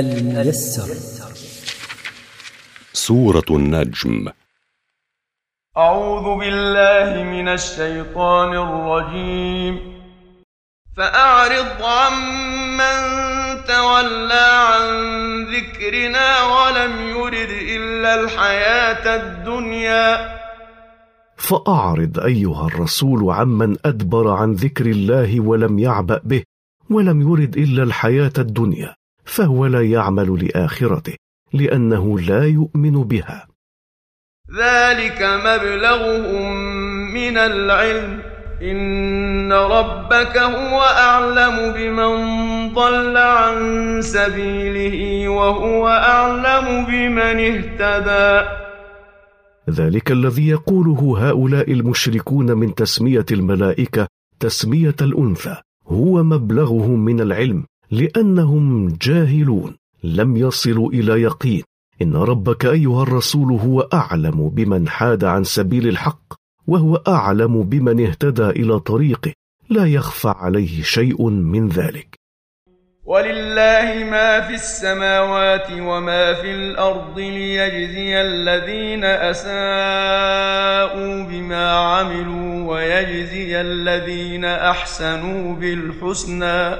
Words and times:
الميسر. 0.00 0.88
سورة 2.92 3.44
النجم. 3.50 4.28
أعوذ 5.76 6.38
بالله 6.38 7.22
من 7.22 7.48
الشيطان 7.48 8.56
الرجيم. 8.56 9.94
فأعرض 10.96 11.82
عمن 11.82 12.96
تولى 13.64 14.48
عن 14.70 14.86
ذكرنا 15.44 16.44
ولم 16.44 17.08
يرد 17.08 17.50
إلا 17.50 18.20
الحياة 18.20 19.16
الدنيا. 19.16 20.34
فأعرض 21.36 22.20
أيها 22.20 22.66
الرسول 22.66 23.30
عمن 23.30 23.76
أدبر 23.84 24.28
عن 24.28 24.52
ذكر 24.52 24.86
الله 24.86 25.40
ولم 25.40 25.78
يعبأ 25.78 26.20
به 26.24 26.42
ولم 26.90 27.32
يرد 27.32 27.56
إلا 27.56 27.82
الحياة 27.82 28.32
الدنيا. 28.38 28.94
فهو 29.24 29.66
لا 29.66 29.82
يعمل 29.82 30.44
لآخرته 30.44 31.14
لأنه 31.52 32.18
لا 32.18 32.44
يؤمن 32.44 33.04
بها. 33.04 33.46
ذلك 34.58 35.22
مبلغهم 35.22 36.52
من 37.14 37.38
العلم. 37.38 38.34
إن 38.62 39.52
ربك 39.52 40.38
هو 40.38 40.80
أعلم 40.80 41.72
بمن 41.72 42.14
ضل 42.74 43.16
عن 43.16 44.00
سبيله 44.02 45.28
وهو 45.28 45.88
أعلم 45.88 46.84
بمن 46.84 47.20
اهتدى. 47.20 48.48
ذلك 49.70 50.12
الذي 50.12 50.48
يقوله 50.48 51.28
هؤلاء 51.28 51.72
المشركون 51.72 52.52
من 52.52 52.74
تسمية 52.74 53.26
الملائكة 53.32 54.06
تسمية 54.40 54.96
الأنثى 55.00 55.56
هو 55.88 56.22
مبلغهم 56.22 57.04
من 57.04 57.20
العلم. 57.20 57.64
لأنهم 57.90 58.96
جاهلون. 59.02 59.76
لم 60.04 60.36
يصلوا 60.36 60.90
إلى 60.90 61.22
يقين. 61.22 61.62
إن 62.02 62.16
ربك 62.16 62.66
أيها 62.66 63.02
الرسول 63.02 63.52
هو 63.52 63.80
أعلم 63.80 64.48
بمن 64.48 64.88
حاد 64.88 65.24
عن 65.24 65.44
سبيل 65.44 65.88
الحق 65.88 66.34
وهو 66.66 66.96
أعلم 66.96 67.62
بمن 67.62 68.06
اهتدى 68.06 68.42
إلى 68.42 68.80
طريقه. 68.80 69.32
لا 69.70 69.86
يخفى 69.86 70.28
عليه 70.28 70.82
شيء 70.82 71.28
من 71.28 71.68
ذلك. 71.68 72.18
ولله 73.04 74.04
ما 74.10 74.40
في 74.40 74.54
السماوات 74.54 75.72
وما 75.72 76.34
في 76.34 76.54
الأرض 76.54 77.18
ليجزي 77.18 78.20
الذين 78.20 79.04
أساءوا 79.04 79.54
بما 81.24 81.70
عملوا 81.70 82.72
ويجزي 82.72 83.60
الذين 83.60 84.44
أحسنوا 84.44 85.56
بالحسنى. 85.56 86.76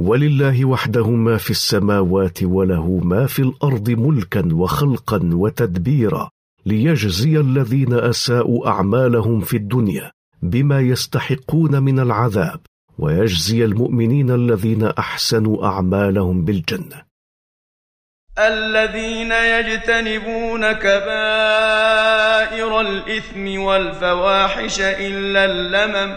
ولله 0.00 0.64
وحده 0.64 1.10
ما 1.10 1.36
في 1.36 1.50
السماوات 1.50 2.42
وله 2.42 3.00
ما 3.04 3.26
في 3.26 3.42
الأرض 3.42 3.90
ملكا 3.90 4.48
وخلقا 4.52 5.20
وتدبيرا 5.32 6.30
ليجزي 6.66 7.40
الذين 7.40 7.94
أساءوا 7.94 8.68
أعمالهم 8.68 9.40
في 9.40 9.56
الدنيا 9.56 10.12
بما 10.42 10.80
يستحقون 10.80 11.82
من 11.82 12.00
العذاب 12.00 12.60
ويجزي 12.98 13.64
المؤمنين 13.64 14.30
الذين 14.30 14.84
أحسنوا 14.84 15.66
أعمالهم 15.66 16.44
بالجنة. 16.44 17.02
الذين 18.38 19.32
يجتنبون 19.32 20.72
كبائر 20.72 22.00
الإثم 22.80 23.60
والفواحش 23.60 24.80
إلا 24.80 25.44
اللمم 25.44 26.16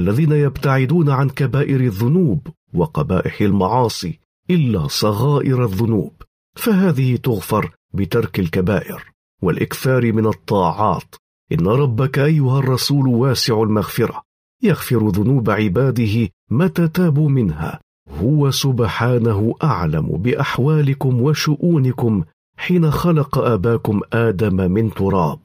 الذين 0.00 0.32
يبتعدون 0.32 1.10
عن 1.10 1.28
كبائر 1.28 1.80
الذنوب 1.80 2.46
وقبائح 2.74 3.40
المعاصي 3.40 4.18
إلا 4.50 4.86
صغائر 4.86 5.64
الذنوب 5.64 6.12
فهذه 6.54 7.16
تغفر 7.16 7.70
بترك 7.94 8.40
الكبائر 8.40 9.04
والإكثار 9.42 10.12
من 10.12 10.26
الطاعات. 10.26 11.14
إن 11.52 11.66
ربك 11.66 12.18
أيها 12.18 12.58
الرسول 12.58 13.06
واسع 13.06 13.62
المغفرة 13.62 14.22
يغفر 14.62 15.08
ذنوب 15.08 15.50
عباده 15.50 16.28
متى 16.50 16.88
تابوا 16.88 17.28
منها. 17.28 17.80
هو 18.22 18.50
سبحانه 18.50 19.54
أعلم 19.62 20.06
بأحوالكم 20.06 21.22
وشؤونكم 21.22 22.24
حين 22.56 22.90
خلق 22.90 23.38
آباكم 23.38 24.00
آدم 24.12 24.70
من 24.72 24.90
تراب 24.90 25.38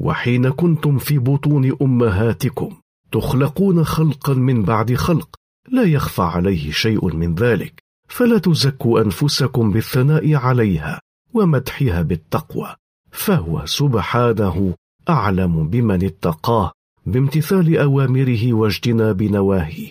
وحين 0.00 0.50
كنتم 0.50 0.98
في 0.98 1.18
بطون 1.18 1.76
أمهاتكم. 1.82 2.76
تخلقون 3.12 3.84
خلقا 3.84 4.34
من 4.34 4.62
بعد 4.62 4.94
خلق 4.94 5.28
لا 5.68 5.82
يخفى 5.82 6.22
عليه 6.22 6.72
شيء 6.72 7.14
من 7.16 7.34
ذلك 7.34 7.82
فلا 8.08 8.38
تزكوا 8.38 9.00
أنفسكم 9.00 9.70
بالثناء 9.70 10.34
عليها 10.34 11.00
ومدحها 11.34 12.02
بالتقوى 12.02 12.74
فهو 13.10 13.66
سبحانه 13.66 14.74
أعلم 15.08 15.68
بمن 15.68 16.04
اتقاه 16.04 16.72
بامتثال 17.06 17.78
أوامره 17.78 18.52
واجتناب 18.52 19.22
نواهيه. 19.22 19.90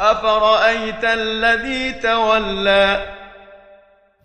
أفرأيت 0.00 1.04
الذي 1.04 1.92
تولى؟ 1.92 3.14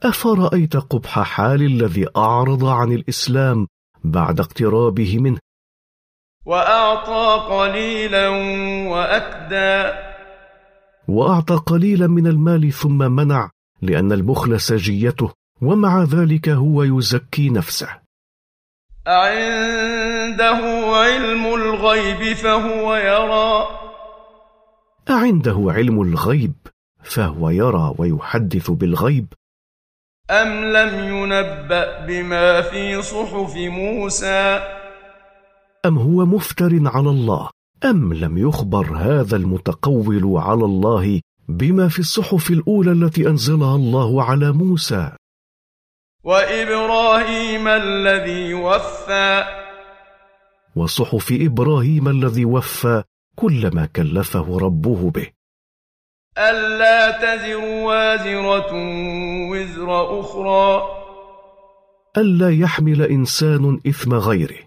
أفرأيت 0.04 0.78
قبح 0.78 1.20
حال 1.20 1.62
الذي 1.62 2.06
أعرض 2.18 2.66
عن 2.66 2.92
الإسلام 2.92 3.68
بعد 4.04 4.40
اقترابه 4.40 5.20
منه؟ 5.20 5.40
وأعطى 6.48 7.46
قليلا 7.50 8.28
واكدى 8.90 9.98
وأعطى 11.08 11.56
قليلا 11.56 12.08
من 12.08 12.28
المال 12.28 12.74
ثم 12.74 12.98
منع 12.98 13.50
لأن 13.82 14.12
البخل 14.12 14.60
سجيته 14.60 15.32
ومع 15.62 16.04
ذلك 16.04 16.50
هو 16.50 16.84
يزكي 16.84 17.50
نفسه. 17.50 17.88
أعنده 19.08 20.60
علم 20.88 21.46
الغيب 21.54 22.34
فهو 22.36 22.96
يرى. 22.96 23.68
أعنده 25.10 25.66
علم 25.68 26.02
الغيب 26.02 26.54
فهو 27.04 27.50
يرى 27.50 27.96
ويحدث 27.98 28.72
بالغيب. 28.72 29.34
أم 30.32 30.66
لم 30.66 31.04
ينبأ 31.04 32.06
بما 32.06 32.62
في 32.62 33.02
صحف 33.02 33.56
موسى؟ 33.56 34.78
أم 35.88 35.98
هو 35.98 36.26
مفتر 36.26 36.82
على 36.86 37.10
الله؟ 37.10 37.50
أم 37.86 38.14
لم 38.14 38.38
يخبر 38.38 38.98
هذا 38.98 39.36
المتقول 39.36 40.38
على 40.38 40.66
الله 40.66 41.22
بما 41.48 41.90
في 41.90 42.00
الصحف 42.00 42.50
الأولى 42.52 42.92
التي 42.92 43.28
أنزلها 43.28 43.76
الله 43.76 44.24
على 44.24 44.52
موسى؟ 44.52 45.12
وإبراهيم 46.24 47.68
الذي 47.68 48.54
وفى. 48.54 49.44
وصحف 50.76 51.34
إبراهيم 51.42 52.08
الذي 52.08 52.46
وفى 52.46 53.04
كل 53.36 53.76
ما 53.76 53.86
كلفه 53.86 54.58
ربه 54.58 55.12
به. 55.12 55.28
ألا 56.38 57.12
تزر 57.12 57.58
وازرة 57.66 58.72
وزر 59.52 60.20
أخرى. 60.20 60.82
ألا 62.18 62.52
يحمل 62.52 63.02
إنسان 63.02 63.80
إثم 63.88 64.14
غيره. 64.14 64.67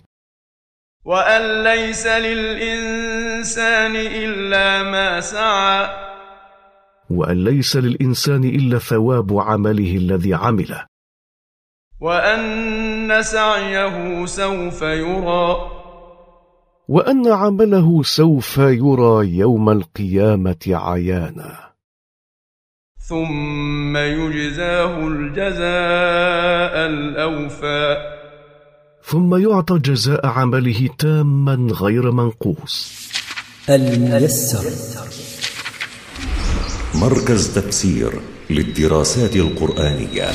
وأن 1.04 1.64
ليس 1.64 2.06
للإنسان 2.06 3.96
إلا 3.96 4.82
ما 4.82 5.20
سعى. 5.20 5.88
وأن 7.10 7.44
ليس 7.44 7.76
للإنسان 7.76 8.44
إلا 8.44 8.78
ثواب 8.78 9.38
عمله 9.38 9.96
الذي 9.96 10.34
عمله. 10.34 10.86
وأن 12.00 13.22
سعيه 13.22 14.26
سوف 14.26 14.82
يرى. 14.82 15.70
وأن 16.88 17.32
عمله 17.32 18.02
سوف 18.02 18.58
يرى 18.58 19.28
يوم 19.38 19.70
القيامة 19.70 20.66
عيانا. 20.68 21.70
ثم 23.08 23.96
يجزاه 23.96 25.08
الجزاء 25.08 26.86
الأوفى. 26.86 28.19
ثم 29.06 29.34
يعطى 29.34 29.78
جزاء 29.78 30.26
عمله 30.26 30.88
تاما 30.98 31.68
غير 31.72 32.10
منقوص. 32.10 32.92
الميسر. 33.70 34.64
مركز 36.94 37.54
تفسير 37.54 38.20
للدراسات 38.50 39.36
القرآنية. 39.36 40.32